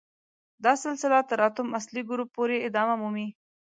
[0.63, 3.27] دا سلسله تر اتم اصلي ګروپ پورې ادامه مومي.